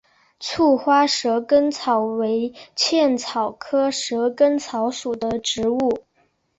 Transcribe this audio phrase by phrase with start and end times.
[0.39, 6.03] 簇花蛇根草为茜草科蛇根草属的植物。